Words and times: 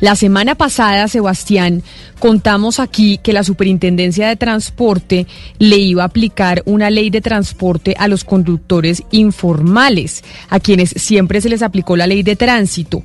La 0.00 0.14
semana 0.14 0.54
pasada, 0.54 1.08
Sebastián, 1.08 1.82
contamos 2.18 2.80
aquí 2.80 3.18
que 3.18 3.32
la 3.32 3.44
Superintendencia 3.44 4.28
de 4.28 4.36
Transporte 4.36 5.26
le 5.58 5.78
iba 5.78 6.02
a 6.02 6.06
aplicar 6.06 6.62
una 6.66 6.90
ley 6.90 7.08
de 7.10 7.22
transporte 7.22 7.94
a 7.98 8.06
los 8.06 8.24
conductores 8.24 9.02
informales, 9.10 10.22
a 10.50 10.60
quienes 10.60 10.90
siempre 10.90 11.40
se 11.40 11.48
les 11.48 11.62
aplicó 11.62 11.96
la 11.96 12.06
ley 12.06 12.22
de 12.22 12.36
tránsito. 12.36 13.02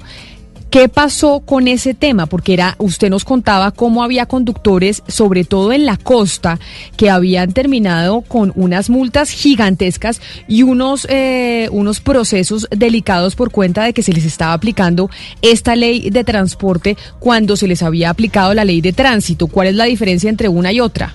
¿Qué 0.71 0.87
pasó 0.87 1.41
con 1.41 1.67
ese 1.67 1.93
tema? 1.93 2.27
Porque 2.27 2.53
era, 2.53 2.75
usted 2.77 3.09
nos 3.09 3.25
contaba 3.25 3.71
cómo 3.71 4.03
había 4.03 4.25
conductores, 4.25 5.03
sobre 5.05 5.43
todo 5.43 5.73
en 5.73 5.85
la 5.85 5.97
costa, 5.97 6.61
que 6.95 7.09
habían 7.09 7.51
terminado 7.51 8.21
con 8.21 8.53
unas 8.55 8.89
multas 8.89 9.31
gigantescas 9.31 10.21
y 10.47 10.63
unos, 10.63 11.05
eh, 11.09 11.67
unos 11.73 11.99
procesos 11.99 12.67
delicados 12.71 13.35
por 13.35 13.51
cuenta 13.51 13.83
de 13.83 13.91
que 13.91 14.01
se 14.01 14.13
les 14.13 14.23
estaba 14.23 14.53
aplicando 14.53 15.09
esta 15.41 15.75
ley 15.75 16.09
de 16.09 16.23
transporte 16.23 16.95
cuando 17.19 17.57
se 17.57 17.67
les 17.67 17.83
había 17.83 18.09
aplicado 18.09 18.53
la 18.53 18.63
ley 18.63 18.79
de 18.79 18.93
tránsito. 18.93 19.47
¿Cuál 19.47 19.67
es 19.67 19.75
la 19.75 19.83
diferencia 19.83 20.29
entre 20.29 20.47
una 20.47 20.71
y 20.71 20.79
otra? 20.79 21.13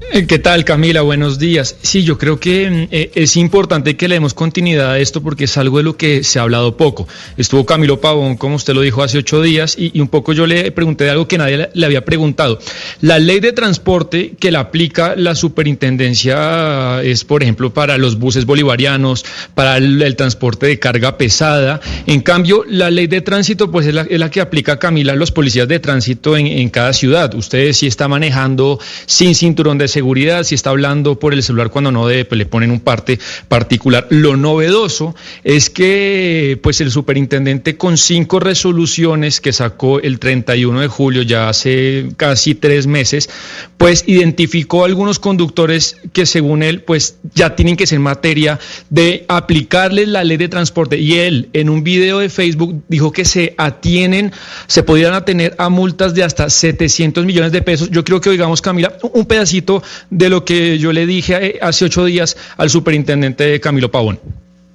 Eh, 0.00 0.26
¿Qué 0.26 0.38
tal, 0.38 0.64
Camila? 0.64 1.02
Buenos 1.02 1.38
días. 1.38 1.76
Sí, 1.82 2.02
yo 2.04 2.16
creo 2.16 2.40
que 2.40 2.70
mm, 2.70 2.88
eh, 2.90 3.10
es 3.14 3.36
importante 3.36 3.96
que 3.96 4.08
le 4.08 4.14
demos 4.14 4.32
continuidad 4.32 4.92
a 4.92 4.98
esto 4.98 5.22
porque 5.22 5.44
es 5.44 5.56
algo 5.58 5.76
de 5.76 5.84
lo 5.84 5.96
que 5.96 6.24
se 6.24 6.38
ha 6.38 6.42
hablado 6.42 6.76
poco. 6.76 7.06
Estuvo 7.36 7.66
Camilo 7.66 8.00
Pavón, 8.00 8.36
como 8.36 8.56
usted 8.56 8.74
lo 8.74 8.80
dijo, 8.80 9.02
hace 9.02 9.18
ocho 9.18 9.42
días 9.42 9.76
y, 9.78 10.00
un 10.00 10.08
poco 10.08 10.32
yo 10.32 10.46
le 10.46 10.72
pregunté 10.72 11.04
de 11.04 11.10
algo 11.10 11.28
que 11.28 11.36
nadie 11.38 11.68
le, 11.72 11.86
había 11.86 12.04
preguntado. 12.04 12.58
La 13.02 13.18
ley 13.18 13.40
de 13.40 13.52
transporte 13.52 14.34
que 14.40 14.50
la 14.50 14.60
aplica 14.60 15.14
la 15.16 15.34
superintendencia 15.34 17.02
es, 17.02 17.24
por 17.24 17.42
ejemplo, 17.42 17.72
para 17.72 17.98
los 17.98 18.18
buses 18.18 18.46
bolivarianos, 18.46 19.24
para 19.54 19.76
el, 19.76 20.16
transporte 20.16 20.66
de 20.66 20.78
carga 20.78 21.18
pesada. 21.18 21.80
En 22.06 22.22
cambio, 22.22 22.64
la 22.66 22.90
ley 22.90 23.06
de 23.06 23.20
tránsito, 23.20 23.70
pues 23.70 23.86
es 23.86 23.94
la, 23.94 24.30
que 24.30 24.40
aplica 24.40 24.78
Camila 24.78 25.14
los 25.14 25.30
policías 25.30 25.68
de 25.68 25.78
tránsito 25.78 26.36
en, 26.36 26.46
en 26.46 26.70
cada 26.70 26.92
ciudad. 26.94 27.34
Usted 27.34 27.72
sí 27.74 27.86
está 27.86 28.08
manejando 28.08 28.80
sin 29.06 29.34
cinturón 29.34 29.78
de 29.78 29.89
seguridad 29.90 30.44
si 30.44 30.54
está 30.54 30.70
hablando 30.70 31.18
por 31.18 31.34
el 31.34 31.42
celular 31.42 31.68
cuando 31.68 31.92
no 31.92 32.06
debe, 32.06 32.24
pues 32.24 32.38
le 32.38 32.46
ponen 32.46 32.70
un 32.70 32.80
parte 32.80 33.18
particular. 33.48 34.06
Lo 34.08 34.36
novedoso 34.36 35.14
es 35.44 35.68
que 35.68 36.58
pues 36.62 36.80
el 36.80 36.90
superintendente 36.90 37.76
con 37.76 37.98
cinco 37.98 38.40
resoluciones 38.40 39.40
que 39.40 39.52
sacó 39.52 40.00
el 40.00 40.18
31 40.18 40.80
de 40.80 40.88
julio, 40.88 41.22
ya 41.22 41.48
hace 41.48 42.08
casi 42.16 42.54
tres 42.54 42.86
meses, 42.86 43.28
pues 43.76 44.04
identificó 44.06 44.84
algunos 44.84 45.18
conductores 45.18 45.96
que 46.12 46.26
según 46.26 46.62
él 46.62 46.82
pues 46.82 47.16
ya 47.34 47.56
tienen 47.56 47.76
que 47.76 47.86
ser 47.86 47.98
materia 47.98 48.58
de 48.88 49.24
aplicarles 49.28 50.08
la 50.08 50.24
ley 50.24 50.36
de 50.36 50.48
transporte. 50.48 50.98
Y 50.98 51.14
él 51.18 51.48
en 51.52 51.68
un 51.68 51.82
video 51.82 52.18
de 52.18 52.28
Facebook 52.28 52.82
dijo 52.88 53.12
que 53.12 53.24
se 53.24 53.54
atienen, 53.58 54.32
se 54.66 54.82
podrían 54.82 55.14
atener 55.14 55.54
a 55.58 55.68
multas 55.68 56.14
de 56.14 56.24
hasta 56.24 56.48
700 56.50 57.24
millones 57.24 57.52
de 57.52 57.62
pesos. 57.62 57.90
Yo 57.90 58.04
creo 58.04 58.20
que 58.20 58.30
oigamos, 58.30 58.60
Camila, 58.60 58.96
un 59.12 59.26
pedacito 59.26 59.79
de 60.10 60.28
lo 60.28 60.44
que 60.44 60.78
yo 60.78 60.92
le 60.92 61.06
dije 61.06 61.36
eh, 61.40 61.58
hace 61.62 61.86
ocho 61.86 62.04
días 62.04 62.36
al 62.56 62.70
superintendente 62.70 63.60
Camilo 63.60 63.90
Pavón. 63.90 64.20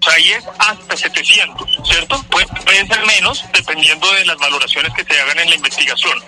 Ahí 0.08 0.32
es 0.32 0.44
hasta 0.60 0.96
700, 0.96 1.80
¿cierto? 1.84 2.24
Puede, 2.30 2.46
ser 2.88 3.06
menos 3.06 3.44
dependiendo 3.54 4.12
de 4.14 4.26
las 4.26 4.38
valoraciones 4.38 4.94
que 4.94 5.04
se 5.04 5.20
hagan 5.20 5.40
en 5.40 5.50
la 5.50 5.56
investigación. 5.56 6.24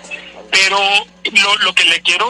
Pero 0.50 0.78
lo, 1.32 1.56
lo 1.58 1.72
que 1.74 1.84
le 1.84 2.00
quiero 2.00 2.28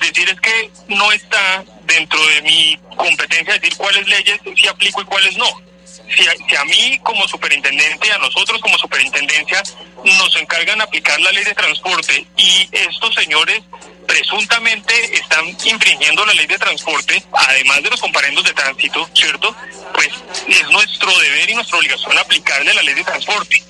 decir 0.00 0.28
es 0.28 0.40
que 0.40 0.70
no 0.88 1.10
está 1.12 1.64
dentro 1.86 2.18
de 2.26 2.42
mi 2.42 2.78
competencia 2.96 3.54
decir 3.54 3.76
cuáles 3.76 4.06
leyes 4.06 4.38
sí 4.56 4.68
aplico 4.68 5.00
y 5.00 5.04
cuáles 5.04 5.36
no. 5.36 5.46
Si 5.84 6.26
a, 6.26 6.32
si 6.32 6.56
a, 6.56 6.64
mí 6.64 6.98
como 7.02 7.26
superintendente, 7.26 8.12
a 8.12 8.18
nosotros 8.18 8.60
como 8.60 8.76
superintendencia, 8.76 9.62
nos 10.04 10.36
encargan 10.36 10.80
aplicar 10.80 11.18
la 11.20 11.32
ley 11.32 11.44
de 11.44 11.54
transporte 11.54 12.26
y 12.36 12.68
estos 12.72 13.14
señores 13.14 13.62
presuntamente 14.06 14.92
están 15.12 15.46
infringiendo 15.48 16.24
la 16.26 16.34
ley 16.34 16.46
de 16.46 16.58
transporte, 16.58 17.22
además 17.32 17.82
de 17.82 17.90
los 17.90 18.00
comparendos 18.00 18.44
de 18.44 18.52
tránsito, 18.52 19.08
¿cierto? 19.14 19.54
Pues 19.94 20.08
es 20.48 20.70
nuestro 20.70 21.10
deber 21.18 21.50
y 21.50 21.54
nuestra 21.54 21.78
obligación 21.78 22.18
aplicarle 22.18 22.74
la 22.74 22.82
ley 22.82 22.94
de 22.94 23.04
transporte. 23.04 23.62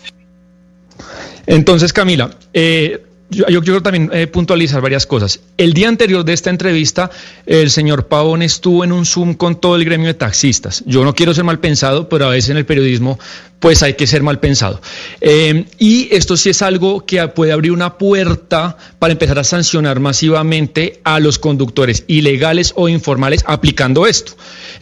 Entonces, 1.46 1.92
Camila, 1.92 2.30
eh, 2.52 3.02
yo, 3.32 3.62
quiero 3.62 3.82
también 3.82 4.10
eh, 4.12 4.26
puntualizar 4.26 4.82
varias 4.82 5.06
cosas. 5.06 5.40
El 5.56 5.72
día 5.72 5.88
anterior 5.88 6.24
de 6.24 6.34
esta 6.34 6.50
entrevista, 6.50 7.10
el 7.46 7.70
señor 7.70 8.06
Pavón 8.06 8.42
estuvo 8.42 8.84
en 8.84 8.92
un 8.92 9.06
Zoom 9.06 9.34
con 9.34 9.58
todo 9.58 9.76
el 9.76 9.84
gremio 9.84 10.08
de 10.08 10.14
taxistas. 10.14 10.82
Yo 10.86 11.02
no 11.04 11.14
quiero 11.14 11.32
ser 11.32 11.44
mal 11.44 11.58
pensado, 11.58 12.08
pero 12.08 12.26
a 12.26 12.30
veces 12.30 12.50
en 12.50 12.58
el 12.58 12.66
periodismo 12.66 13.18
pues 13.62 13.80
hay 13.84 13.94
que 13.94 14.08
ser 14.08 14.24
mal 14.24 14.40
pensado. 14.40 14.80
Eh, 15.20 15.66
y 15.78 16.08
esto 16.10 16.36
sí 16.36 16.50
es 16.50 16.62
algo 16.62 17.06
que 17.06 17.26
puede 17.28 17.52
abrir 17.52 17.70
una 17.70 17.96
puerta 17.96 18.76
para 18.98 19.12
empezar 19.12 19.38
a 19.38 19.44
sancionar 19.44 20.00
masivamente 20.00 21.00
a 21.04 21.20
los 21.20 21.38
conductores 21.38 22.02
ilegales 22.08 22.72
o 22.74 22.88
informales 22.88 23.44
aplicando 23.46 24.08
esto. 24.08 24.32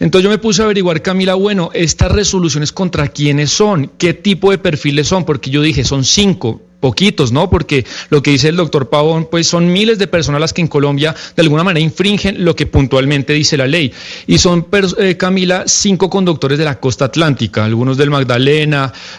Entonces 0.01 0.25
yo 0.25 0.31
me 0.31 0.39
puse 0.39 0.63
a 0.63 0.65
averiguar, 0.65 1.03
Camila, 1.03 1.35
bueno, 1.35 1.69
estas 1.75 2.11
resoluciones 2.11 2.73
contra 2.73 3.09
quiénes 3.09 3.51
son, 3.51 3.93
qué 3.99 4.15
tipo 4.15 4.51
de 4.51 4.57
perfiles 4.57 5.07
son, 5.07 5.27
porque 5.27 5.51
yo 5.51 5.61
dije, 5.61 5.85
son 5.85 6.03
cinco 6.03 6.63
poquitos, 6.81 7.31
¿no? 7.31 7.49
Porque 7.51 7.85
lo 8.09 8.23
que 8.23 8.33
dice 8.33 8.49
el 8.49 8.57
doctor 8.57 8.89
Pavón, 8.89 9.29
pues 9.31 9.47
son 9.47 9.73
miles 9.73 9.99
de 9.99 10.07
personas 10.07 10.41
las 10.41 10.53
que 10.53 10.63
en 10.63 10.69
Colombia 10.69 11.15
de 11.37 11.43
alguna 11.43 11.63
manera 11.63 11.85
infringen 11.85 12.45
lo 12.45 12.57
que 12.57 12.67
puntualmente 12.67 13.35
dice 13.35 13.57
la 13.57 13.67
ley. 13.67 13.93
Y 14.27 14.39
son, 14.39 14.67
eh, 14.99 15.17
Camila, 15.17 15.65
cinco 15.67 16.11
conductores 16.11 16.59
de 16.59 16.65
la 16.65 16.81
costa 16.81 17.05
atlántica, 17.07 17.65
algunos 17.65 17.97
del 17.97 18.11
Magdalena, 18.11 18.70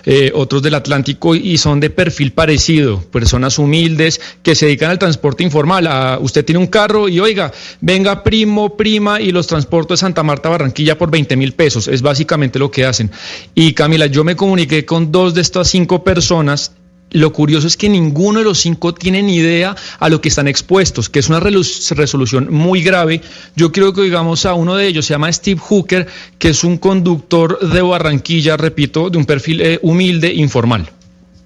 eh, 0.06 0.32
otros 0.34 0.62
del 0.62 0.76
Atlántico, 0.76 1.36
y 1.36 1.58
son 1.58 1.80
de 1.80 1.90
perfil 1.90 2.32
parecido, 2.32 3.02
personas 3.02 3.60
humildes 3.60 4.20
que 4.44 4.56
se 4.56 4.66
dedican 4.66 4.92
al 4.92 5.00
transporte 5.00 5.44
informal. 5.44 5.88
A, 5.88 6.20
usted 6.20 6.46
tiene 6.46 6.60
un 6.60 6.68
carro 6.68 7.08
y 7.08 7.20
oiga, 7.20 7.52
venga 7.80 8.24
primo, 8.24 8.76
prima, 8.76 9.22
y 9.22 9.32
los 9.32 9.48
transporto 9.48 9.94
de 9.94 9.98
Santa 9.98 10.24
Marta 10.24 10.50
Barranquilla 10.50 10.98
por 10.98 11.12
20 11.12 11.36
mil 11.36 11.54
pesos. 11.54 11.88
Es 11.88 12.02
básicamente 12.02 12.60
lo 12.60 12.72
que 12.72 12.86
hacen. 12.86 13.12
Y 13.56 13.74
Camila, 13.74 14.08
yo 14.08 14.24
me 14.24 14.36
comuniqué 14.36 14.86
con 14.86 15.12
dos 15.12 15.34
de 15.34 15.42
estas 15.42 15.70
cinco 15.70 16.04
personas 16.04 16.72
lo 17.12 17.34
curioso 17.34 17.68
es 17.68 17.78
que 17.78 17.90
ninguno 17.90 18.40
de 18.40 18.46
los 18.46 18.60
cinco 18.60 18.94
tiene 18.94 19.22
ni 19.22 19.36
idea 19.36 19.76
a 20.00 20.10
lo 20.10 20.22
que 20.22 20.30
están 20.30 20.48
expuestos, 20.48 21.10
que 21.10 21.20
es 21.20 21.30
una 21.30 21.40
resolución 21.40 22.48
muy 22.52 22.82
grave. 22.82 23.22
Yo 23.56 23.72
creo 23.72 23.94
que 23.94 24.02
digamos 24.02 24.46
a 24.46 24.54
uno 24.54 24.76
de 24.76 24.88
ellos, 24.88 25.06
se 25.06 25.14
llama 25.14 25.32
Steve 25.32 25.60
Hooker, 25.60 26.08
que 26.40 26.50
es 26.50 26.64
un 26.64 26.78
conductor 26.78 27.60
de 27.60 27.82
Barranquilla, 27.82 28.58
repito, 28.58 29.10
de 29.10 29.18
un 29.18 29.26
perfil 29.26 29.62
eh, 29.62 29.80
humilde, 29.82 30.34
informal. 30.34 30.90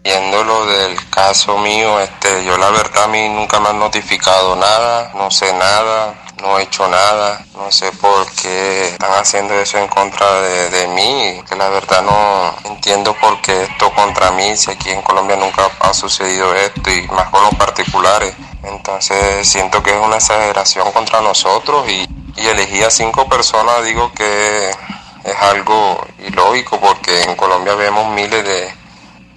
Viendo 0.03 0.43
lo 0.43 0.67
del 0.67 0.95
caso 1.09 1.57
mío, 1.57 1.99
este, 1.99 2.45
yo 2.45 2.57
la 2.57 2.69
verdad 2.69 3.05
a 3.05 3.07
mí 3.07 3.27
nunca 3.27 3.59
me 3.59 3.69
han 3.69 3.79
notificado 3.79 4.55
nada, 4.55 5.11
no 5.15 5.31
sé 5.31 5.51
nada, 5.53 6.24
no 6.41 6.59
he 6.59 6.63
hecho 6.63 6.87
nada, 6.87 7.45
no 7.53 7.71
sé 7.71 7.91
por 7.93 8.29
qué 8.33 8.89
están 8.89 9.11
haciendo 9.13 9.53
eso 9.53 9.77
en 9.77 9.87
contra 9.87 10.41
de, 10.41 10.87
mí, 10.87 11.41
que 11.47 11.55
la 11.55 11.69
verdad 11.69 12.01
no 12.03 12.55
entiendo 12.69 13.15
por 13.19 13.41
qué 13.41 13.63
esto 13.63 13.91
contra 13.93 14.31
mí, 14.31 14.55
si 14.55 14.71
aquí 14.71 14.89
en 14.91 15.01
Colombia 15.01 15.35
nunca 15.37 15.69
ha 15.79 15.93
sucedido 15.93 16.53
esto 16.55 16.89
y 16.91 17.07
más 17.07 17.29
con 17.29 17.43
los 17.43 17.55
particulares. 17.55 18.33
Entonces 18.63 19.47
siento 19.47 19.81
que 19.81 19.91
es 19.91 20.01
una 20.01 20.17
exageración 20.17 20.91
contra 20.91 21.21
nosotros 21.21 21.87
y, 21.89 22.07
y 22.35 22.47
elegí 22.47 22.83
a 22.83 22.89
cinco 22.89 23.27
personas, 23.27 23.83
digo 23.83 24.11
que 24.13 24.69
es 24.69 25.35
algo 25.41 26.05
ilógico 26.19 26.79
porque 26.79 27.23
en 27.23 27.35
Colombia 27.35 27.75
vemos 27.75 28.07
miles 28.13 28.43
de 28.43 28.73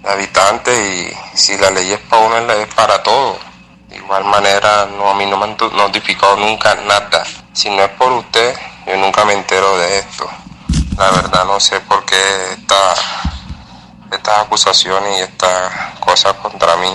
habitantes 0.05 0.77
y 0.79 1.37
si 1.37 1.57
la 1.57 1.71
ley 1.71 1.91
es 1.91 1.99
para 1.99 2.21
uno, 2.25 2.53
es 2.53 2.73
para 2.73 3.01
todos 3.03 3.37
de 3.37 3.48
igual 4.09 4.25
manera, 4.25 4.87
no, 4.97 5.07
a 5.07 5.13
mí 5.13 5.23
no 5.27 5.37
me 5.37 5.45
han 5.45 5.55
notificado 5.77 6.35
nunca 6.35 6.73
nada. 6.73 7.23
Si 7.53 7.69
no 7.69 7.83
es 7.83 7.91
por 7.91 8.11
usted, 8.11 8.55
yo 8.87 8.97
nunca 8.97 9.23
me 9.23 9.33
entero 9.33 9.77
de 9.77 9.99
esto. 9.99 10.27
La 10.97 11.11
verdad 11.11 11.45
no 11.45 11.59
sé 11.59 11.79
por 11.81 12.03
qué 12.05 12.15
esta, 12.53 12.95
estas 14.11 14.39
acusaciones 14.39 15.19
y 15.19 15.21
estas 15.21 15.99
cosas 15.99 16.33
contra 16.41 16.75
mí. 16.77 16.89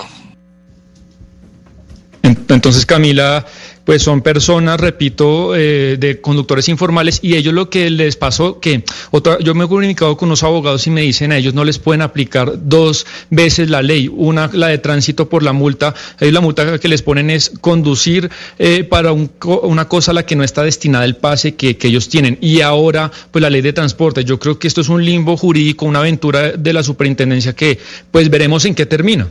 Entonces, 2.49 2.85
Camila, 2.85 3.47
pues 3.85 4.03
son 4.03 4.23
personas, 4.23 4.81
repito, 4.81 5.55
eh, 5.55 5.97
de 5.99 6.21
conductores 6.21 6.69
informales 6.69 7.21
y 7.23 7.35
ellos 7.35 7.55
lo 7.55 7.71
que 7.71 7.91
les 7.91 8.17
pasó, 8.17 8.61
que 8.61 8.85
otra, 9.11 9.39
yo 9.41 9.55
me 9.55 9.65
he 9.65 9.69
comunicado 9.69 10.17
con 10.17 10.29
unos 10.29 10.43
abogados 10.43 10.87
y 10.87 10.91
me 10.91 11.03
dicen 11.03 11.33
a 11.33 11.37
ellos 11.37 11.55
no 11.55 11.65
les 11.65 11.79
pueden 11.79 12.03
aplicar 12.03 12.53
dos 12.63 13.07
veces 13.31 13.71
la 13.71 13.83
ley, 13.83 14.11
una 14.13 14.51
la 14.53 14.69
de 14.69 14.79
tránsito 14.79 15.29
por 15.29 15.43
la 15.43 15.53
multa, 15.53 15.95
ahí 16.21 16.31
la 16.31 16.41
multa 16.41 16.79
que 16.79 16.89
les 16.89 17.03
ponen 17.03 17.31
es 17.31 17.53
conducir 17.61 18.31
eh, 18.59 18.85
para 18.85 19.13
una 19.13 19.89
cosa 19.89 20.13
a 20.13 20.15
la 20.15 20.27
que 20.27 20.37
no 20.37 20.45
está 20.45 20.63
destinada 20.63 21.05
el 21.05 21.17
pase 21.17 21.55
que, 21.55 21.77
que 21.77 21.89
ellos 21.89 22.09
tienen 22.09 22.39
y 22.41 22.63
ahora 22.63 23.11
pues 23.31 23.43
la 23.43 23.51
ley 23.51 23.61
de 23.61 23.73
transporte, 23.73 24.25
yo 24.25 24.39
creo 24.39 24.59
que 24.59 24.69
esto 24.69 24.81
es 24.81 24.89
un 24.89 25.05
limbo 25.05 25.37
jurídico, 25.37 25.85
una 25.85 25.99
aventura 25.99 26.53
de 26.53 26.73
la 26.73 26.83
superintendencia 26.83 27.55
que 27.55 27.79
pues 28.11 28.31
veremos 28.31 28.65
en 28.65 28.75
qué 28.75 28.87
termina. 28.87 29.29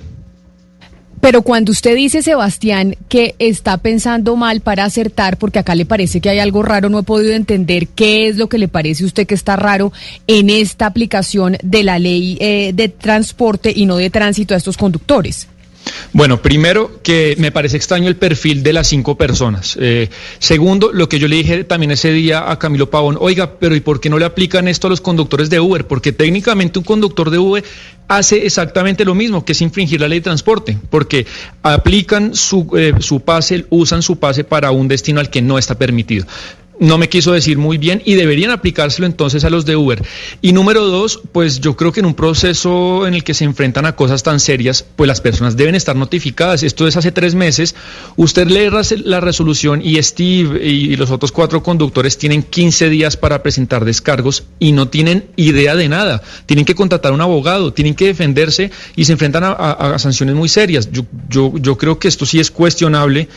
Pero 1.23 1.41
cuando 1.41 1.71
usted 1.71 1.95
dice, 1.95 2.21
Sebastián, 2.21 2.97
que 3.07 3.35
está 3.39 3.77
pensando 3.77 4.35
mal 4.35 4.59
para 4.59 4.83
acertar, 4.83 5.37
porque 5.37 5.57
acá 5.57 5.73
le 5.73 5.85
parece 5.85 6.19
que 6.19 6.27
hay 6.27 6.39
algo 6.39 6.63
raro, 6.63 6.89
no 6.89 6.99
he 6.99 7.03
podido 7.03 7.31
entender 7.31 7.87
qué 7.87 8.27
es 8.27 8.35
lo 8.35 8.49
que 8.49 8.57
le 8.57 8.67
parece 8.67 9.05
a 9.05 9.07
usted 9.07 9.25
que 9.25 9.33
está 9.33 9.55
raro 9.55 9.93
en 10.27 10.49
esta 10.49 10.85
aplicación 10.85 11.55
de 11.63 11.83
la 11.83 11.97
ley 11.97 12.37
eh, 12.41 12.71
de 12.73 12.89
transporte 12.89 13.71
y 13.73 13.85
no 13.85 13.95
de 13.95 14.09
tránsito 14.09 14.53
a 14.53 14.57
estos 14.57 14.75
conductores. 14.75 15.47
Bueno, 16.11 16.41
primero 16.41 16.99
que 17.01 17.35
me 17.39 17.51
parece 17.51 17.77
extraño 17.77 18.07
el 18.07 18.15
perfil 18.15 18.63
de 18.63 18.73
las 18.73 18.87
cinco 18.87 19.17
personas. 19.17 19.77
Eh, 19.79 20.09
segundo, 20.39 20.91
lo 20.93 21.09
que 21.09 21.19
yo 21.19 21.27
le 21.27 21.37
dije 21.37 21.63
también 21.63 21.91
ese 21.91 22.11
día 22.11 22.51
a 22.51 22.59
Camilo 22.59 22.89
Pavón, 22.89 23.17
oiga, 23.19 23.57
pero 23.59 23.75
¿y 23.75 23.79
por 23.79 23.99
qué 23.99 24.09
no 24.09 24.19
le 24.19 24.25
aplican 24.25 24.67
esto 24.67 24.87
a 24.87 24.89
los 24.89 25.01
conductores 25.01 25.49
de 25.49 25.59
Uber? 25.59 25.87
Porque 25.87 26.11
técnicamente 26.11 26.79
un 26.79 26.85
conductor 26.85 27.31
de 27.31 27.39
Uber 27.39 27.63
hace 28.07 28.45
exactamente 28.45 29.05
lo 29.05 29.15
mismo, 29.15 29.45
que 29.45 29.53
es 29.53 29.61
infringir 29.61 30.01
la 30.01 30.07
ley 30.07 30.19
de 30.19 30.23
transporte, 30.23 30.77
porque 30.89 31.25
aplican 31.61 32.35
su, 32.35 32.67
eh, 32.77 32.93
su 32.99 33.21
pase, 33.21 33.65
usan 33.69 34.01
su 34.01 34.19
pase 34.19 34.43
para 34.43 34.71
un 34.71 34.87
destino 34.87 35.19
al 35.19 35.29
que 35.29 35.41
no 35.41 35.57
está 35.57 35.75
permitido 35.75 36.25
no 36.79 36.97
me 36.97 37.09
quiso 37.09 37.31
decir 37.31 37.57
muy 37.57 37.77
bien 37.77 38.01
y 38.05 38.15
deberían 38.15 38.51
aplicárselo 38.51 39.05
entonces 39.05 39.43
a 39.43 39.49
los 39.49 39.65
de 39.65 39.75
Uber. 39.75 40.03
Y 40.41 40.53
número 40.53 40.85
dos, 40.85 41.21
pues 41.31 41.59
yo 41.59 41.75
creo 41.75 41.91
que 41.91 41.99
en 41.99 42.05
un 42.05 42.13
proceso 42.13 43.07
en 43.07 43.13
el 43.13 43.23
que 43.23 43.33
se 43.33 43.45
enfrentan 43.45 43.85
a 43.85 43.95
cosas 43.95 44.23
tan 44.23 44.39
serias, 44.39 44.85
pues 44.95 45.07
las 45.07 45.21
personas 45.21 45.55
deben 45.55 45.75
estar 45.75 45.95
notificadas. 45.95 46.63
Esto 46.63 46.87
es 46.87 46.97
hace 46.97 47.11
tres 47.11 47.35
meses. 47.35 47.75
Usted 48.15 48.47
lee 48.47 48.69
la 49.03 49.19
resolución 49.19 49.81
y 49.83 50.01
Steve 50.01 50.65
y 50.65 50.95
los 50.95 51.11
otros 51.11 51.31
cuatro 51.31 51.63
conductores 51.63 52.17
tienen 52.17 52.43
15 52.43 52.89
días 52.89 53.17
para 53.17 53.43
presentar 53.43 53.85
descargos 53.85 54.43
y 54.59 54.71
no 54.71 54.87
tienen 54.87 55.25
idea 55.35 55.75
de 55.75 55.89
nada. 55.89 56.21
Tienen 56.45 56.65
que 56.65 56.75
contratar 56.75 57.11
a 57.11 57.15
un 57.15 57.21
abogado, 57.21 57.73
tienen 57.73 57.95
que 57.95 58.07
defenderse 58.07 58.71
y 58.95 59.05
se 59.05 59.13
enfrentan 59.13 59.43
a, 59.45 59.99
sanciones 59.99 60.35
muy 60.35 60.49
serias. 60.49 60.91
Yo, 60.91 61.03
yo, 61.29 61.53
yo 61.57 61.77
creo 61.77 61.99
que 61.99 62.07
esto 62.07 62.25
sí 62.25 62.39
es 62.39 62.51
cuestionable 62.51 63.29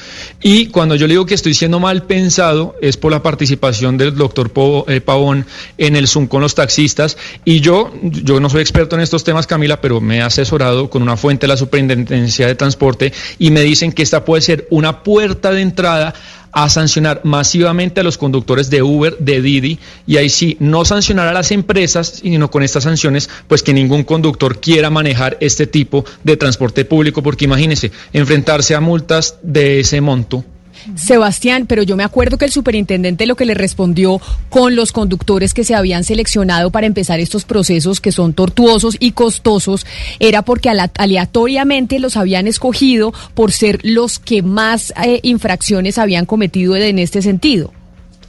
y 0.42 0.66
cuando 0.66 0.94
yo 0.94 1.06
le 1.06 1.14
digo 1.14 1.26
que 1.26 1.34
estoy 1.34 1.54
siendo 1.54 1.80
mal 1.80 2.04
pensado 2.04 2.74
es 2.80 2.96
por 2.96 3.12
la 3.12 3.22
participación 3.36 3.98
del 3.98 4.14
doctor 4.14 4.50
eh, 4.88 5.02
Pavón 5.02 5.44
en 5.76 5.94
el 5.94 6.08
Zoom 6.08 6.26
con 6.26 6.40
los 6.40 6.54
taxistas. 6.54 7.18
Y 7.44 7.60
yo, 7.60 7.92
yo 8.02 8.40
no 8.40 8.48
soy 8.48 8.62
experto 8.62 8.96
en 8.96 9.02
estos 9.02 9.24
temas, 9.24 9.46
Camila, 9.46 9.78
pero 9.78 10.00
me 10.00 10.18
he 10.18 10.22
asesorado 10.22 10.88
con 10.88 11.02
una 11.02 11.18
fuente 11.18 11.44
de 11.44 11.48
la 11.48 11.56
Superintendencia 11.58 12.46
de 12.46 12.54
Transporte 12.54 13.12
y 13.38 13.50
me 13.50 13.60
dicen 13.60 13.92
que 13.92 14.02
esta 14.02 14.24
puede 14.24 14.40
ser 14.40 14.66
una 14.70 15.02
puerta 15.02 15.52
de 15.52 15.60
entrada 15.60 16.14
a 16.50 16.70
sancionar 16.70 17.20
masivamente 17.24 18.00
a 18.00 18.04
los 18.04 18.16
conductores 18.16 18.70
de 18.70 18.82
Uber, 18.82 19.18
de 19.18 19.42
Didi, 19.42 19.78
y 20.06 20.16
ahí 20.16 20.30
sí, 20.30 20.56
no 20.58 20.86
sancionar 20.86 21.28
a 21.28 21.34
las 21.34 21.50
empresas, 21.50 22.22
sino 22.22 22.50
con 22.50 22.62
estas 22.62 22.84
sanciones, 22.84 23.28
pues 23.46 23.62
que 23.62 23.74
ningún 23.74 24.04
conductor 24.04 24.58
quiera 24.58 24.88
manejar 24.88 25.36
este 25.40 25.66
tipo 25.66 26.06
de 26.24 26.38
transporte 26.38 26.86
público, 26.86 27.22
porque 27.22 27.44
imagínense, 27.44 27.92
enfrentarse 28.14 28.74
a 28.74 28.80
multas 28.80 29.36
de 29.42 29.80
ese 29.80 30.00
monto 30.00 30.46
Sebastián, 30.94 31.66
pero 31.66 31.82
yo 31.82 31.96
me 31.96 32.04
acuerdo 32.04 32.38
que 32.38 32.44
el 32.44 32.52
superintendente 32.52 33.26
lo 33.26 33.36
que 33.36 33.44
le 33.44 33.54
respondió 33.54 34.20
con 34.48 34.76
los 34.76 34.92
conductores 34.92 35.54
que 35.54 35.64
se 35.64 35.74
habían 35.74 36.04
seleccionado 36.04 36.70
para 36.70 36.86
empezar 36.86 37.20
estos 37.20 37.44
procesos 37.44 38.00
que 38.00 38.12
son 38.12 38.32
tortuosos 38.32 38.96
y 39.00 39.12
costosos 39.12 39.86
era 40.18 40.42
porque 40.42 40.70
aleatoriamente 40.70 41.98
los 41.98 42.16
habían 42.16 42.46
escogido 42.46 43.12
por 43.34 43.52
ser 43.52 43.80
los 43.82 44.18
que 44.18 44.42
más 44.42 44.92
eh, 45.04 45.20
infracciones 45.22 45.98
habían 45.98 46.26
cometido 46.26 46.76
en 46.76 46.98
este 46.98 47.22
sentido. 47.22 47.72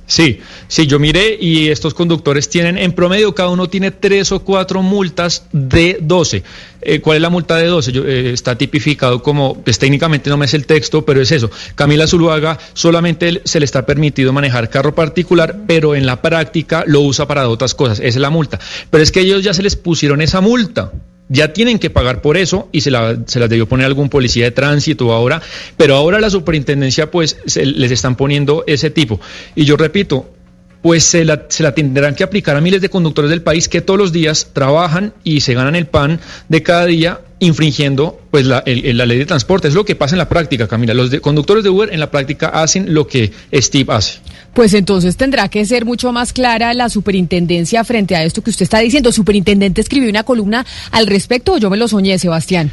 Sí, 0.07 0.39
sí, 0.69 0.87
yo 0.87 0.99
miré 0.99 1.37
y 1.37 1.67
estos 1.67 1.93
conductores 1.93 2.47
tienen, 2.47 2.77
en 2.77 2.93
promedio, 2.93 3.35
cada 3.35 3.49
uno 3.49 3.67
tiene 3.67 3.91
tres 3.91 4.31
o 4.31 4.39
cuatro 4.39 4.81
multas 4.81 5.45
de 5.51 5.97
12. 6.01 6.43
Eh, 6.79 7.01
¿Cuál 7.01 7.17
es 7.17 7.21
la 7.21 7.29
multa 7.29 7.57
de 7.57 7.67
12? 7.67 7.91
Eh, 7.93 8.31
está 8.31 8.57
tipificado 8.57 9.21
como, 9.21 9.61
pues 9.61 9.77
técnicamente 9.77 10.29
no 10.29 10.37
me 10.37 10.45
es 10.45 10.53
el 10.53 10.65
texto, 10.65 11.03
pero 11.03 11.19
es 11.19 11.33
eso. 11.33 11.51
Camila 11.75 12.07
Zuluaga 12.07 12.57
solamente 12.71 13.41
se 13.43 13.59
le 13.59 13.65
está 13.65 13.85
permitido 13.85 14.31
manejar 14.31 14.69
carro 14.69 14.95
particular, 14.95 15.63
pero 15.67 15.93
en 15.93 16.05
la 16.05 16.21
práctica 16.21 16.85
lo 16.87 17.01
usa 17.01 17.27
para 17.27 17.49
otras 17.49 17.75
cosas. 17.75 17.99
Esa 17.99 18.07
es 18.07 18.15
la 18.15 18.29
multa. 18.29 18.59
Pero 18.89 19.03
es 19.03 19.11
que 19.11 19.19
ellos 19.19 19.43
ya 19.43 19.53
se 19.53 19.61
les 19.61 19.75
pusieron 19.75 20.21
esa 20.21 20.39
multa 20.39 20.93
ya 21.29 21.53
tienen 21.53 21.79
que 21.79 21.89
pagar 21.89 22.21
por 22.21 22.37
eso 22.37 22.69
y 22.71 22.81
se, 22.81 22.91
la, 22.91 23.17
se 23.25 23.39
las 23.39 23.49
debió 23.49 23.67
poner 23.67 23.85
algún 23.85 24.09
policía 24.09 24.45
de 24.45 24.51
tránsito 24.51 25.11
ahora, 25.11 25.41
pero 25.75 25.95
ahora 25.95 26.19
la 26.19 26.29
superintendencia 26.29 27.11
pues 27.11 27.37
les 27.55 27.91
están 27.91 28.15
poniendo 28.15 28.63
ese 28.67 28.89
tipo. 28.89 29.19
Y 29.55 29.65
yo 29.65 29.77
repito, 29.77 30.36
pues 30.81 31.03
se 31.03 31.25
la, 31.25 31.45
se 31.49 31.63
la, 31.63 31.73
tendrán 31.73 32.15
que 32.15 32.23
aplicar 32.23 32.55
a 32.55 32.61
miles 32.61 32.81
de 32.81 32.89
conductores 32.89 33.29
del 33.29 33.41
país 33.41 33.67
que 33.67 33.81
todos 33.81 33.97
los 33.97 34.11
días 34.11 34.49
trabajan 34.53 35.13
y 35.23 35.41
se 35.41 35.53
ganan 35.53 35.75
el 35.75 35.87
pan 35.87 36.19
de 36.49 36.63
cada 36.63 36.85
día 36.85 37.21
infringiendo 37.39 38.19
pues 38.31 38.45
la, 38.45 38.63
la 38.65 39.05
ley 39.05 39.17
de 39.17 39.25
transporte. 39.25 39.67
Es 39.67 39.73
lo 39.73 39.85
que 39.85 39.95
pasa 39.95 40.15
en 40.15 40.19
la 40.19 40.29
práctica, 40.29 40.67
Camila. 40.67 40.93
Los 40.93 41.13
conductores 41.19 41.63
de 41.63 41.69
Uber 41.69 41.93
en 41.93 41.99
la 41.99 42.09
práctica 42.09 42.47
hacen 42.49 42.93
lo 42.93 43.07
que 43.07 43.31
Steve 43.53 43.93
hace. 43.93 44.19
Pues 44.53 44.73
entonces 44.73 45.17
tendrá 45.17 45.49
que 45.49 45.65
ser 45.65 45.85
mucho 45.85 46.11
más 46.11 46.33
clara 46.33 46.73
la 46.73 46.89
superintendencia 46.89 47.83
frente 47.83 48.15
a 48.15 48.23
esto 48.23 48.41
que 48.41 48.49
usted 48.49 48.63
está 48.63 48.79
diciendo. 48.79 49.11
Superintendente 49.11 49.81
escribió 49.81 50.09
una 50.09 50.23
columna 50.23 50.65
al 50.91 51.07
respecto 51.07 51.53
o 51.53 51.57
yo 51.57 51.69
me 51.69 51.77
lo 51.77 51.87
soñé, 51.87 52.17
Sebastián. 52.17 52.71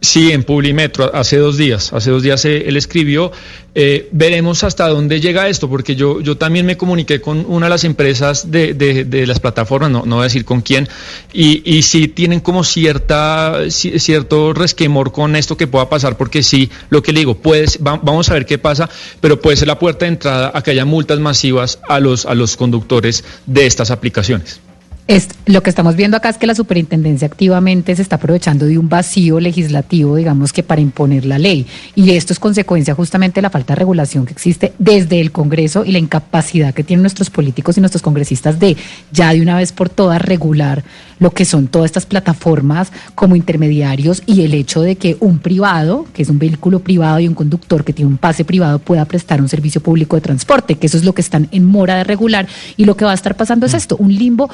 Sí, 0.00 0.30
en 0.30 0.44
Publimetro, 0.44 1.12
hace 1.12 1.38
dos 1.38 1.56
días, 1.56 1.92
hace 1.92 2.12
dos 2.12 2.22
días 2.22 2.44
eh, 2.44 2.68
él 2.68 2.76
escribió, 2.76 3.32
eh, 3.74 4.08
veremos 4.12 4.62
hasta 4.62 4.86
dónde 4.86 5.20
llega 5.20 5.48
esto, 5.48 5.68
porque 5.68 5.96
yo, 5.96 6.20
yo 6.20 6.36
también 6.36 6.66
me 6.66 6.76
comuniqué 6.76 7.20
con 7.20 7.44
una 7.48 7.66
de 7.66 7.70
las 7.70 7.82
empresas 7.82 8.48
de, 8.48 8.74
de, 8.74 9.26
las 9.26 9.40
plataformas, 9.40 9.90
no, 9.90 10.04
no 10.06 10.16
voy 10.16 10.22
a 10.22 10.24
decir 10.24 10.44
con 10.44 10.60
quién, 10.60 10.88
y, 11.32 11.62
y 11.64 11.82
sí 11.82 12.06
tienen 12.06 12.38
como 12.38 12.62
cierta, 12.62 13.62
cierto 13.70 14.52
resquemor 14.52 15.10
con 15.10 15.34
esto 15.34 15.56
que 15.56 15.66
pueda 15.66 15.88
pasar, 15.88 16.16
porque 16.16 16.44
sí, 16.44 16.70
lo 16.90 17.02
que 17.02 17.12
le 17.12 17.18
digo, 17.18 17.34
pues, 17.34 17.78
vamos 17.80 18.30
a 18.30 18.34
ver 18.34 18.46
qué 18.46 18.56
pasa, 18.56 18.88
pero 19.20 19.40
puede 19.40 19.56
ser 19.56 19.66
la 19.66 19.80
puerta 19.80 20.04
de 20.04 20.12
entrada 20.12 20.52
a 20.54 20.62
que 20.62 20.70
haya 20.70 20.84
multas 20.84 21.18
masivas 21.18 21.80
a 21.88 21.98
los, 21.98 22.24
a 22.24 22.36
los 22.36 22.56
conductores 22.56 23.24
de 23.46 23.66
estas 23.66 23.90
aplicaciones. 23.90 24.60
Es, 25.08 25.30
lo 25.46 25.62
que 25.62 25.70
estamos 25.70 25.96
viendo 25.96 26.18
acá 26.18 26.28
es 26.28 26.36
que 26.36 26.46
la 26.46 26.54
superintendencia 26.54 27.26
activamente 27.26 27.96
se 27.96 28.02
está 28.02 28.16
aprovechando 28.16 28.66
de 28.66 28.76
un 28.76 28.90
vacío 28.90 29.40
legislativo, 29.40 30.16
digamos 30.16 30.52
que 30.52 30.62
para 30.62 30.82
imponer 30.82 31.24
la 31.24 31.38
ley. 31.38 31.66
Y 31.94 32.10
esto 32.10 32.34
es 32.34 32.38
consecuencia 32.38 32.94
justamente 32.94 33.36
de 33.36 33.42
la 33.42 33.48
falta 33.48 33.72
de 33.72 33.78
regulación 33.78 34.26
que 34.26 34.34
existe 34.34 34.74
desde 34.78 35.18
el 35.18 35.32
Congreso 35.32 35.86
y 35.86 35.92
la 35.92 35.98
incapacidad 35.98 36.74
que 36.74 36.84
tienen 36.84 37.04
nuestros 37.04 37.30
políticos 37.30 37.78
y 37.78 37.80
nuestros 37.80 38.02
congresistas 38.02 38.60
de 38.60 38.76
ya 39.10 39.32
de 39.32 39.40
una 39.40 39.56
vez 39.56 39.72
por 39.72 39.88
todas 39.88 40.20
regular 40.20 40.84
lo 41.20 41.30
que 41.30 41.46
son 41.46 41.68
todas 41.68 41.86
estas 41.86 42.04
plataformas 42.04 42.92
como 43.14 43.34
intermediarios 43.34 44.22
y 44.26 44.42
el 44.42 44.52
hecho 44.52 44.82
de 44.82 44.96
que 44.96 45.16
un 45.20 45.38
privado, 45.38 46.06
que 46.12 46.22
es 46.22 46.28
un 46.28 46.38
vehículo 46.38 46.80
privado 46.80 47.18
y 47.18 47.28
un 47.28 47.34
conductor 47.34 47.82
que 47.82 47.94
tiene 47.94 48.10
un 48.10 48.18
pase 48.18 48.44
privado 48.44 48.78
pueda 48.78 49.06
prestar 49.06 49.40
un 49.40 49.48
servicio 49.48 49.80
público 49.80 50.16
de 50.16 50.22
transporte, 50.22 50.74
que 50.76 50.86
eso 50.86 50.98
es 50.98 51.04
lo 51.04 51.14
que 51.14 51.22
están 51.22 51.48
en 51.50 51.64
mora 51.64 51.96
de 51.96 52.04
regular 52.04 52.46
y 52.76 52.84
lo 52.84 52.94
que 52.94 53.06
va 53.06 53.12
a 53.12 53.14
estar 53.14 53.36
pasando 53.36 53.64
es 53.64 53.72
esto, 53.72 53.96
un 53.96 54.14
limbo 54.14 54.50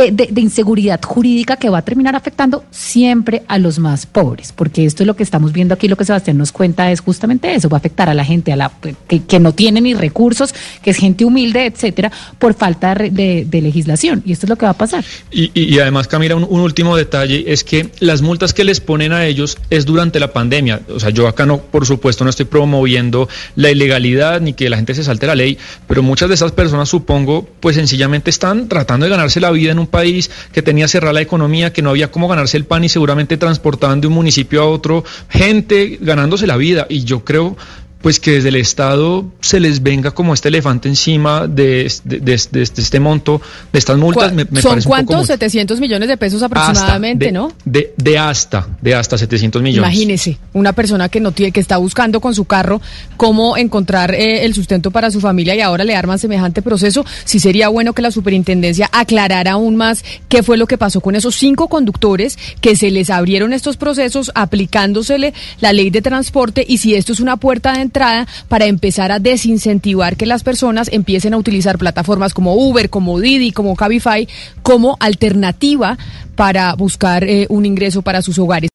eh, 0.00 0.12
de, 0.12 0.40
inseguridad 0.40 1.02
jurídica 1.02 1.56
que 1.56 1.68
va 1.68 1.78
a 1.78 1.82
terminar 1.82 2.14
afectando 2.14 2.64
siempre 2.70 3.42
a 3.48 3.58
los 3.58 3.80
más 3.80 4.06
pobres, 4.06 4.52
porque 4.52 4.84
esto 4.84 5.02
es 5.02 5.08
lo 5.08 5.16
que 5.16 5.24
estamos 5.24 5.52
viendo 5.52 5.74
aquí, 5.74 5.88
lo 5.88 5.96
que 5.96 6.04
Sebastián 6.04 6.38
nos 6.38 6.52
cuenta 6.52 6.92
es 6.92 7.00
justamente 7.00 7.52
eso, 7.52 7.68
va 7.68 7.78
a 7.78 7.80
afectar 7.80 8.08
a 8.08 8.14
la 8.14 8.24
gente 8.24 8.52
a 8.52 8.56
la 8.56 8.70
que, 9.08 9.40
no 9.40 9.52
tiene 9.54 9.80
ni 9.80 9.94
recursos, 9.94 10.54
que 10.82 10.90
es 10.90 10.96
gente 10.96 11.24
humilde, 11.24 11.66
etcétera, 11.66 12.12
por 12.38 12.54
falta 12.54 12.94
de, 12.94 13.48
legislación, 13.50 14.22
y 14.24 14.30
esto 14.30 14.46
es 14.46 14.50
lo 14.50 14.54
que 14.54 14.66
va 14.66 14.70
a 14.70 14.78
pasar. 14.78 15.04
Y, 15.32 15.80
además, 15.80 16.06
Camila, 16.06 16.36
un, 16.36 16.46
un, 16.48 16.60
último 16.60 16.96
detalle 16.96 17.46
es 17.48 17.64
que 17.64 17.90
las 17.98 18.22
multas 18.22 18.54
que 18.54 18.62
les 18.62 18.80
ponen 18.80 19.12
a 19.12 19.26
ellos 19.26 19.58
es 19.68 19.84
durante 19.84 20.20
la 20.20 20.32
pandemia, 20.32 20.80
o 20.94 21.00
sea, 21.00 21.10
yo 21.10 21.26
acá 21.26 21.44
no, 21.44 21.58
por 21.58 21.86
supuesto, 21.86 22.22
no 22.22 22.30
estoy 22.30 22.46
promoviendo 22.46 23.28
la 23.56 23.72
ilegalidad 23.72 24.40
ni 24.40 24.52
que 24.52 24.70
la 24.70 24.76
gente 24.76 24.94
se 24.94 25.02
salte 25.02 25.26
la 25.26 25.34
ley, 25.34 25.58
pero 25.88 26.04
muchas 26.04 26.28
de 26.28 26.36
esas 26.36 26.52
personas, 26.52 26.88
supongo, 26.88 27.48
pues 27.58 27.74
sencillamente 27.74 28.30
están 28.30 28.68
tratando 28.68 29.04
de 29.04 29.10
ganarse 29.10 29.40
la 29.40 29.50
vida 29.50 29.72
en 29.72 29.80
un 29.80 29.87
país 29.88 30.30
que 30.52 30.62
tenía 30.62 30.88
cerrada 30.88 31.12
la 31.12 31.20
economía, 31.20 31.72
que 31.72 31.82
no 31.82 31.90
había 31.90 32.10
cómo 32.10 32.28
ganarse 32.28 32.56
el 32.56 32.64
pan 32.64 32.84
y 32.84 32.88
seguramente 32.88 33.36
transportaban 33.36 34.00
de 34.00 34.06
un 34.06 34.14
municipio 34.14 34.62
a 34.62 34.66
otro 34.66 35.04
gente 35.28 35.98
ganándose 36.00 36.46
la 36.46 36.56
vida. 36.56 36.86
Y 36.88 37.04
yo 37.04 37.24
creo 37.24 37.56
pues 38.00 38.20
que 38.20 38.32
desde 38.32 38.50
el 38.50 38.56
Estado 38.56 39.26
se 39.40 39.58
les 39.58 39.82
venga 39.82 40.12
como 40.12 40.32
este 40.32 40.48
elefante 40.48 40.88
encima 40.88 41.48
de, 41.48 41.92
de, 42.04 42.34
este 42.34 43.00
monto, 43.00 43.40
de 43.72 43.78
estas 43.78 43.98
multas. 43.98 44.32
Me, 44.32 44.46
¿Son 44.62 44.80
cuántos? 44.82 45.26
700 45.26 45.80
millones 45.80 46.08
de 46.08 46.16
pesos 46.16 46.42
aproximadamente, 46.42 47.32
¿no? 47.32 47.52
De, 47.64 47.92
de 47.96 48.18
hasta, 48.18 48.68
de 48.80 48.94
hasta 48.94 49.18
700 49.18 49.62
millones. 49.62 49.90
Imagínese, 49.90 50.38
una 50.52 50.72
persona 50.72 51.08
que 51.08 51.20
no 51.20 51.32
tiene, 51.32 51.50
que 51.50 51.60
está 51.60 51.76
buscando 51.76 52.20
con 52.20 52.34
su 52.34 52.44
carro 52.44 52.80
cómo 53.16 53.56
encontrar 53.56 54.14
eh, 54.14 54.44
el 54.44 54.54
sustento 54.54 54.90
para 54.90 55.10
su 55.10 55.20
familia 55.20 55.56
y 55.56 55.60
ahora 55.60 55.82
le 55.82 55.96
arman 55.96 56.18
semejante 56.18 56.62
proceso. 56.62 57.04
Sí 57.24 57.40
sería 57.40 57.68
bueno 57.68 57.94
que 57.94 58.02
la 58.02 58.12
superintendencia 58.12 58.88
aclarara 58.92 59.52
aún 59.52 59.76
más 59.76 60.04
qué 60.28 60.42
fue 60.42 60.56
lo 60.56 60.66
que 60.66 60.78
pasó 60.78 61.00
con 61.00 61.16
esos 61.16 61.34
cinco 61.34 61.68
conductores 61.68 62.38
que 62.60 62.76
se 62.76 62.90
les 62.90 63.10
abrieron 63.10 63.52
estos 63.52 63.76
procesos 63.76 64.30
aplicándosele 64.34 65.34
la 65.60 65.72
ley 65.72 65.90
de 65.90 66.02
transporte 66.02 66.64
y 66.66 66.78
si 66.78 66.94
esto 66.94 67.12
es 67.12 67.20
una 67.20 67.36
puerta 67.36 67.72
de 67.72 67.87
entrada 67.88 68.26
para 68.48 68.66
empezar 68.66 69.10
a 69.10 69.18
desincentivar 69.18 70.16
que 70.16 70.26
las 70.26 70.42
personas 70.42 70.88
empiecen 70.92 71.34
a 71.34 71.38
utilizar 71.38 71.78
plataformas 71.78 72.34
como 72.34 72.54
Uber, 72.54 72.90
como 72.90 73.18
Didi, 73.18 73.52
como 73.52 73.74
Cabify, 73.74 74.28
como 74.62 74.96
alternativa 75.00 75.96
para 76.36 76.74
buscar 76.74 77.24
eh, 77.24 77.46
un 77.48 77.66
ingreso 77.66 78.02
para 78.02 78.22
sus 78.22 78.38
hogares. 78.38 78.66